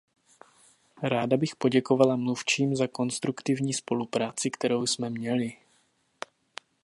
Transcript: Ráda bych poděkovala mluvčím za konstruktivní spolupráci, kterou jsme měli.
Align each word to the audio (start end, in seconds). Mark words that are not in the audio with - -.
Ráda 1.03 1.37
bych 1.37 1.55
poděkovala 1.55 2.15
mluvčím 2.15 2.75
za 2.75 2.87
konstruktivní 2.87 3.73
spolupráci, 3.73 4.49
kterou 4.51 4.85
jsme 4.85 5.09
měli. 5.09 5.53